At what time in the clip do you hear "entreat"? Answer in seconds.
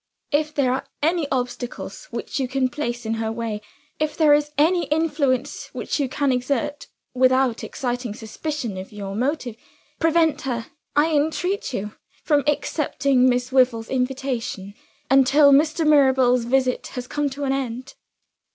11.15-11.71